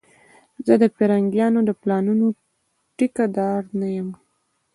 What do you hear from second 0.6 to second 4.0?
زه د پرنګيانو د پلانونو ټيکه دار نه